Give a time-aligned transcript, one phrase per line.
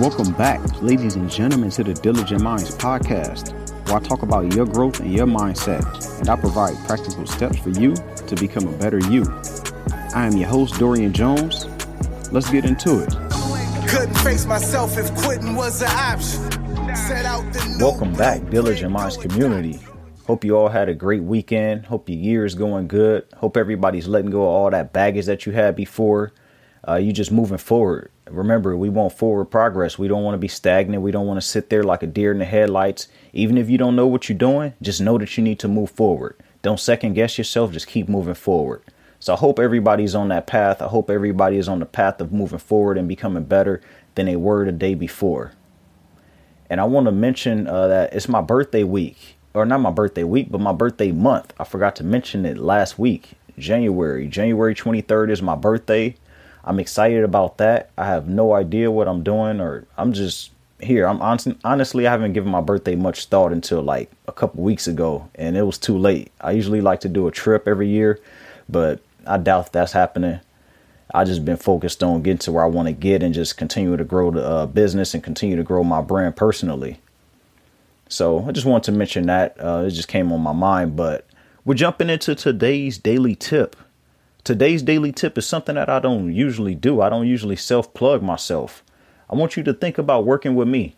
[0.00, 3.52] Welcome back, ladies and gentlemen, to the Diligent Minds podcast,
[3.88, 7.70] where I talk about your growth and your mindset, and I provide practical steps for
[7.70, 9.24] you to become a better you.
[10.14, 11.66] I am your host, Dorian Jones.
[12.30, 13.10] Let's get into it.
[13.88, 16.48] Couldn't face myself if quitting was an option.
[17.80, 19.80] Welcome back, Diligent Minds community.
[20.28, 21.86] Hope you all had a great weekend.
[21.86, 23.26] Hope your year is going good.
[23.36, 26.30] Hope everybody's letting go of all that baggage that you had before.
[26.86, 29.98] Uh, you just moving forward remember, we want forward progress.
[29.98, 31.02] We don't want to be stagnant.
[31.02, 33.08] We don't want to sit there like a deer in the headlights.
[33.32, 35.90] Even if you don't know what you're doing, just know that you need to move
[35.90, 36.36] forward.
[36.62, 37.72] Don't second guess yourself.
[37.72, 38.82] Just keep moving forward.
[39.20, 40.80] So I hope everybody's on that path.
[40.80, 43.80] I hope everybody is on the path of moving forward and becoming better
[44.14, 45.52] than they were the day before.
[46.70, 50.22] And I want to mention uh, that it's my birthday week, or not my birthday
[50.22, 51.52] week, but my birthday month.
[51.58, 54.28] I forgot to mention it last week, January.
[54.28, 56.14] January 23rd is my birthday.
[56.68, 57.88] I'm excited about that.
[57.96, 60.50] I have no idea what I'm doing, or I'm just
[60.80, 61.06] here.
[61.06, 65.30] I'm honestly, I haven't given my birthday much thought until like a couple weeks ago,
[65.34, 66.30] and it was too late.
[66.42, 68.20] I usually like to do a trip every year,
[68.68, 70.40] but I doubt that's happening.
[71.14, 73.96] I just been focused on getting to where I want to get and just continue
[73.96, 77.00] to grow the uh, business and continue to grow my brand personally.
[78.10, 79.56] So I just want to mention that.
[79.58, 81.26] Uh, it just came on my mind, but
[81.64, 83.74] we're jumping into today's daily tip.
[84.48, 87.02] Today's daily tip is something that I don't usually do.
[87.02, 88.82] I don't usually self plug myself.
[89.28, 90.96] I want you to think about working with me,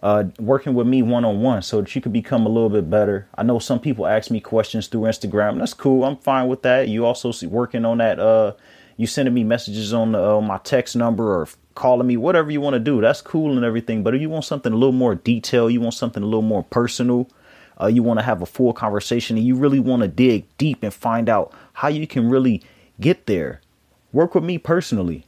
[0.00, 2.88] uh, working with me one on one so that you can become a little bit
[2.88, 3.26] better.
[3.36, 5.58] I know some people ask me questions through Instagram.
[5.58, 6.04] That's cool.
[6.04, 6.86] I'm fine with that.
[6.86, 8.20] You also see working on that.
[8.20, 8.52] Uh,
[8.96, 12.74] you sending me messages on uh, my text number or calling me, whatever you want
[12.74, 13.00] to do.
[13.00, 14.04] That's cool and everything.
[14.04, 16.62] But if you want something a little more detailed, you want something a little more
[16.62, 17.28] personal,
[17.80, 20.82] uh, you want to have a full conversation and you really want to dig deep
[20.82, 22.62] and find out how you can really
[23.00, 23.60] get there,
[24.12, 25.24] work with me personally.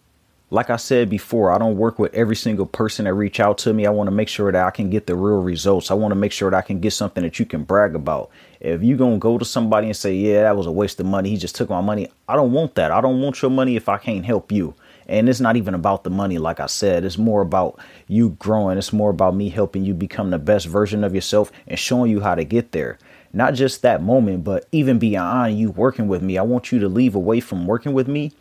[0.52, 3.72] Like I said before, I don't work with every single person that reach out to
[3.72, 3.86] me.
[3.86, 5.92] I want to make sure that I can get the real results.
[5.92, 8.30] I want to make sure that I can get something that you can brag about.
[8.58, 11.06] If you're going to go to somebody and say, "Yeah, that was a waste of
[11.06, 11.30] money.
[11.30, 12.90] He just took my money." I don't want that.
[12.90, 14.74] I don't want your money if I can't help you.
[15.10, 17.04] And it's not even about the money, like I said.
[17.04, 18.78] It's more about you growing.
[18.78, 22.20] It's more about me helping you become the best version of yourself and showing you
[22.20, 22.96] how to get there.
[23.32, 26.38] Not just that moment, but even beyond you working with me.
[26.38, 28.32] I want you to leave away from working with me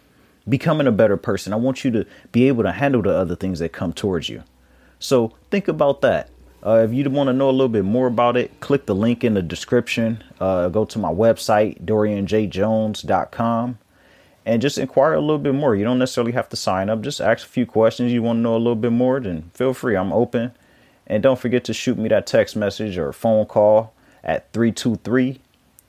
[0.48, 1.54] becoming a better person.
[1.54, 4.44] I want you to be able to handle the other things that come towards you.
[5.00, 6.30] So think about that.
[6.64, 9.24] Uh, if you want to know a little bit more about it, click the link
[9.24, 10.24] in the description.
[10.40, 13.80] Uh, go to my website, dorianjjones.com
[14.50, 15.76] and just inquire a little bit more.
[15.76, 17.02] You don't necessarily have to sign up.
[17.02, 18.12] Just ask a few questions.
[18.12, 19.96] You want to know a little bit more, then feel free.
[19.96, 20.54] I'm open.
[21.06, 23.94] And don't forget to shoot me that text message or phone call
[24.24, 25.40] at 323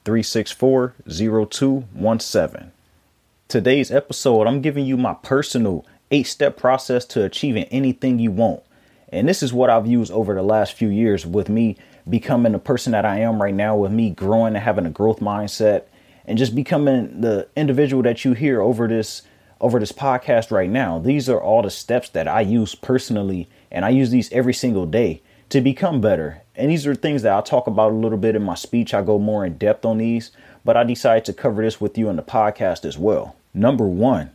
[0.04, 2.72] 364 0217.
[3.48, 8.62] Today's episode, I'm giving you my personal eight step process to achieving anything you want.
[9.08, 12.58] And this is what I've used over the last few years with me becoming the
[12.58, 15.84] person that I am right now, with me growing and having a growth mindset
[16.30, 19.22] and just becoming the individual that you hear over this
[19.60, 20.96] over this podcast right now.
[20.96, 24.86] These are all the steps that I use personally and I use these every single
[24.86, 26.42] day to become better.
[26.54, 28.94] And these are things that I'll talk about a little bit in my speech.
[28.94, 30.30] I go more in depth on these,
[30.64, 33.34] but I decided to cover this with you in the podcast as well.
[33.52, 34.30] Number 1,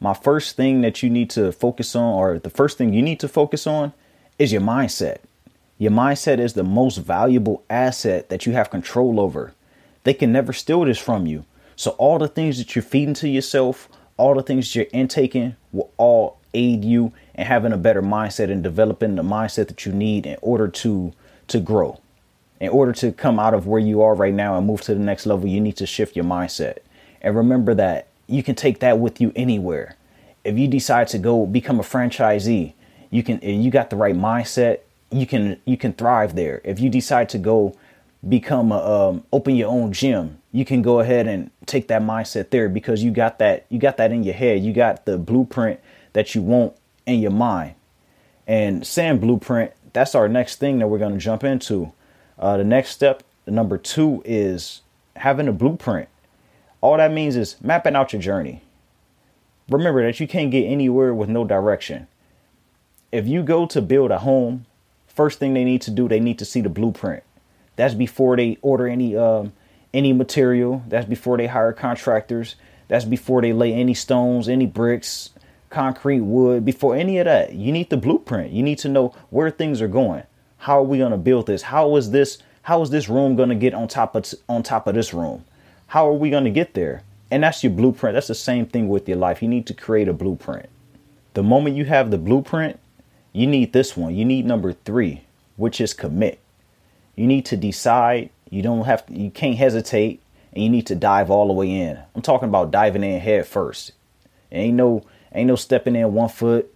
[0.00, 3.20] my first thing that you need to focus on or the first thing you need
[3.20, 3.94] to focus on
[4.38, 5.20] is your mindset.
[5.78, 9.54] Your mindset is the most valuable asset that you have control over.
[10.04, 11.44] They can never steal this from you.
[11.76, 15.90] So all the things that you're feeding to yourself, all the things you're intaking will
[15.96, 20.26] all aid you in having a better mindset and developing the mindset that you need
[20.26, 21.12] in order to
[21.48, 22.00] to grow.
[22.60, 25.00] In order to come out of where you are right now and move to the
[25.00, 26.78] next level, you need to shift your mindset.
[27.22, 29.96] And remember that you can take that with you anywhere.
[30.44, 32.74] If you decide to go become a franchisee,
[33.10, 34.80] you can you got the right mindset,
[35.10, 36.60] you can you can thrive there.
[36.64, 37.76] If you decide to go
[38.28, 42.50] become a um, open your own gym you can go ahead and take that mindset
[42.50, 44.62] there because you got that you got that in your head.
[44.62, 45.80] You got the blueprint
[46.12, 46.74] that you want
[47.06, 47.74] in your mind.
[48.46, 51.92] And saying blueprint that's our next thing that we're going to jump into.
[52.38, 54.82] Uh, the next step number two is
[55.16, 56.08] having a blueprint.
[56.80, 58.62] All that means is mapping out your journey.
[59.68, 62.08] Remember that you can't get anywhere with no direction.
[63.12, 64.66] If you go to build a home
[65.06, 67.22] first thing they need to do they need to see the blueprint
[67.76, 69.52] that's before they order any um,
[69.92, 70.82] any material.
[70.88, 72.56] That's before they hire contractors.
[72.88, 75.30] That's before they lay any stones, any bricks,
[75.70, 76.64] concrete, wood.
[76.64, 78.52] Before any of that, you need the blueprint.
[78.52, 80.24] You need to know where things are going.
[80.58, 81.62] How are we going to build this?
[81.62, 82.38] How is this?
[82.62, 85.44] How is this room going to get on top of on top of this room?
[85.86, 87.02] How are we going to get there?
[87.30, 88.14] And that's your blueprint.
[88.14, 89.40] That's the same thing with your life.
[89.40, 90.68] You need to create a blueprint.
[91.34, 92.80] The moment you have the blueprint,
[93.32, 94.14] you need this one.
[94.14, 95.22] You need number three,
[95.56, 96.39] which is commit.
[97.20, 98.30] You need to decide.
[98.48, 100.22] You don't have to, you can't hesitate
[100.54, 101.98] and you need to dive all the way in.
[102.14, 103.92] I'm talking about diving in head first.
[104.50, 106.74] Ain't no ain't no stepping in one foot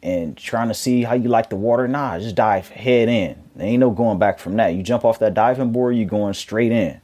[0.00, 1.88] and trying to see how you like the water.
[1.88, 3.36] Nah, just dive head in.
[3.56, 4.76] There ain't no going back from that.
[4.76, 7.00] You jump off that diving board, you're going straight in.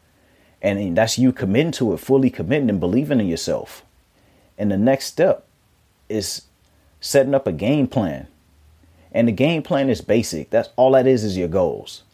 [0.62, 3.84] And that's you committing to it, fully committing and believing in yourself.
[4.56, 5.44] And the next step
[6.08, 6.42] is
[7.00, 8.28] setting up a game plan.
[9.10, 10.50] And the game plan is basic.
[10.50, 12.04] That's all that is is your goals.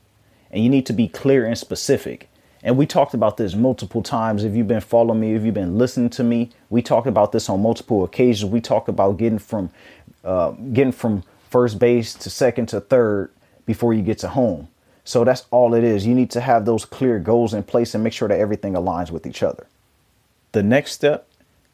[0.51, 2.29] And you need to be clear and specific.
[2.63, 4.43] And we talked about this multiple times.
[4.43, 7.49] If you've been following me, if you've been listening to me, we talked about this
[7.49, 8.51] on multiple occasions.
[8.51, 9.71] We talked about getting from
[10.25, 13.31] uh, getting from first base to second to third
[13.67, 14.69] before you get to home.
[15.05, 16.05] So that's all it is.
[16.05, 19.13] You need to have those clear goals in place and make sure that everything aligns
[19.13, 19.69] with each other.
[20.51, 21.29] The next step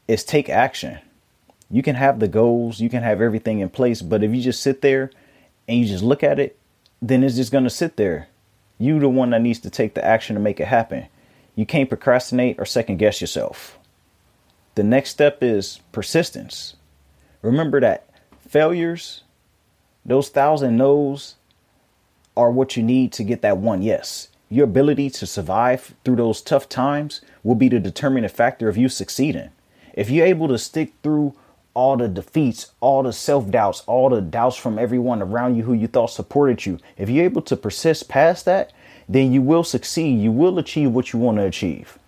[0.07, 0.99] is take action.
[1.71, 4.63] You can have the goals, you can have everything in place, but if you just
[4.63, 5.11] sit there
[5.67, 6.59] and you just look at it,
[7.01, 8.29] then it's just going to sit there.
[8.83, 11.07] You the one that needs to take the action to make it happen.
[11.55, 13.79] You can't procrastinate or second guess yourself.
[14.75, 16.75] The next step is persistence.
[17.43, 18.09] Remember that
[18.41, 19.23] failures,
[20.05, 21.37] those thousand no's,
[22.37, 24.27] are what you need to get that one yes.
[24.49, 28.89] Your ability to survive through those tough times will be the determining factor of you
[28.89, 29.51] succeeding.
[29.95, 31.37] If you're able to stick through
[31.75, 35.73] all the defeats, all the self doubts, all the doubts from everyone around you who
[35.73, 38.73] you thought supported you, if you're able to persist past that,
[39.09, 40.21] then you will succeed.
[40.21, 41.99] You will achieve what you want to achieve.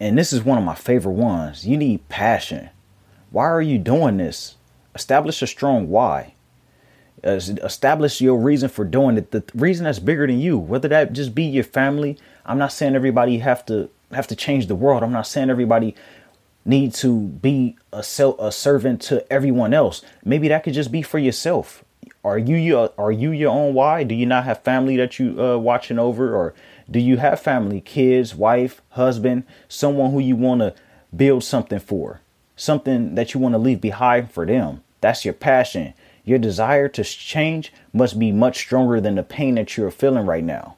[0.00, 1.66] And this is one of my favorite ones.
[1.66, 2.70] You need passion.
[3.30, 4.56] Why are you doing this?
[4.94, 6.34] Establish a strong why.
[7.24, 9.32] Establish your reason for doing it.
[9.32, 12.16] The reason that's bigger than you, whether that just be your family.
[12.46, 15.02] I'm not saying everybody have to have to change the world.
[15.02, 15.94] I'm not saying everybody
[16.68, 20.02] need to be a self, a servant to everyone else.
[20.24, 21.82] Maybe that could just be for yourself.
[22.22, 24.04] Are you your are you your own why?
[24.04, 26.54] Do you not have family that you uh, watching over, or
[26.90, 30.74] do you have family, kids, wife, husband, someone who you want to
[31.16, 32.20] build something for,
[32.54, 34.82] something that you want to leave behind for them?
[35.00, 35.94] That's your passion.
[36.24, 40.44] Your desire to change must be much stronger than the pain that you're feeling right
[40.44, 40.76] now.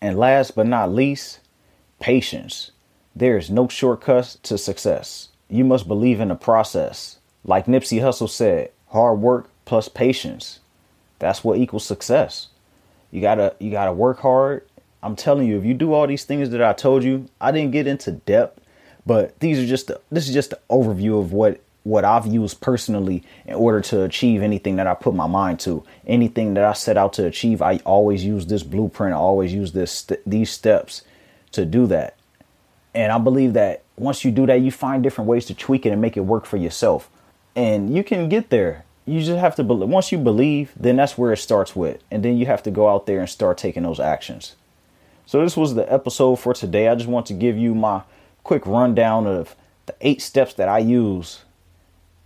[0.00, 1.38] And last but not least,
[2.00, 2.72] patience.
[3.20, 5.28] There is no shortcut to success.
[5.50, 7.18] You must believe in the process.
[7.44, 10.60] Like Nipsey Hussle said, hard work plus patience.
[11.18, 12.48] That's what equals success.
[13.10, 14.66] You gotta you gotta work hard.
[15.02, 17.72] I'm telling you, if you do all these things that I told you, I didn't
[17.72, 18.58] get into depth,
[19.04, 22.62] but these are just the, this is just the overview of what what I've used
[22.62, 25.84] personally in order to achieve anything that I put my mind to.
[26.06, 29.12] Anything that I set out to achieve, I always use this blueprint.
[29.12, 31.02] I always use this these steps
[31.52, 32.16] to do that.
[32.94, 35.90] And I believe that once you do that, you find different ways to tweak it
[35.90, 37.08] and make it work for yourself.
[37.54, 38.84] And you can get there.
[39.06, 39.88] You just have to believe.
[39.88, 42.02] Once you believe, then that's where it starts with.
[42.10, 44.56] And then you have to go out there and start taking those actions.
[45.26, 46.88] So this was the episode for today.
[46.88, 48.02] I just want to give you my
[48.42, 49.54] quick rundown of
[49.86, 51.42] the eight steps that I use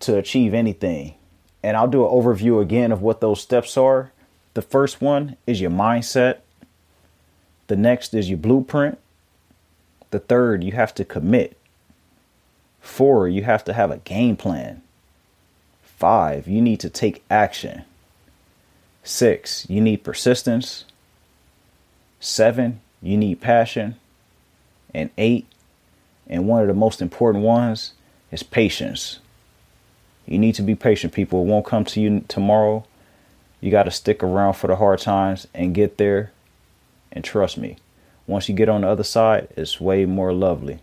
[0.00, 1.14] to achieve anything.
[1.62, 4.12] And I'll do an overview again of what those steps are.
[4.54, 6.38] The first one is your mindset.
[7.66, 8.98] The next is your blueprint.
[10.14, 11.56] The third, you have to commit.
[12.80, 14.80] Four, you have to have a game plan.
[15.82, 17.82] Five, you need to take action.
[19.02, 20.84] Six, you need persistence.
[22.20, 23.96] Seven, you need passion.
[24.94, 25.46] And eight,
[26.28, 27.94] and one of the most important ones
[28.30, 29.18] is patience.
[30.26, 31.42] You need to be patient, people.
[31.42, 32.84] It won't come to you tomorrow.
[33.60, 36.30] You got to stick around for the hard times and get there.
[37.10, 37.78] And trust me,
[38.26, 40.80] once you get on the other side, it's way more lovely.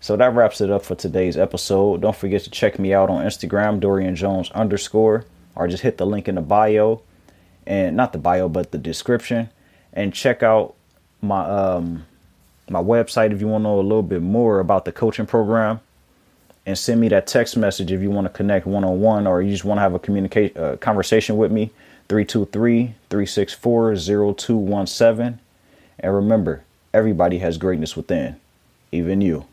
[0.00, 2.02] So that wraps it up for today's episode.
[2.02, 5.24] Don't forget to check me out on Instagram, Dorian Jones underscore,
[5.54, 7.02] or just hit the link in the bio,
[7.66, 9.48] and not the bio, but the description,
[9.92, 10.74] and check out
[11.22, 12.04] my um
[12.68, 15.80] my website if you want to know a little bit more about the coaching program,
[16.66, 19.40] and send me that text message if you want to connect one on one, or
[19.40, 21.70] you just want to have a communicate uh, conversation with me.
[22.08, 25.40] 323 364 0217
[26.00, 28.36] and remember, everybody has greatness within,
[28.92, 29.46] even you.